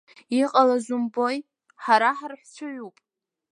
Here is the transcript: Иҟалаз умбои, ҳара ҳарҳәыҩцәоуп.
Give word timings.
Иҟалаз 0.39 0.85
умбои, 0.95 1.37
ҳара 1.83 2.09
ҳарҳәыҩцәоуп. 2.17 2.95